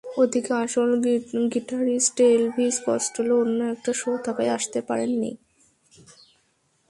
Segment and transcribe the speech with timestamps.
[0.03, 0.89] ওদিকে আসল
[1.53, 5.31] guitarist Elvis Costello অন্য একটা শো থাকায় আসতে পারেননি।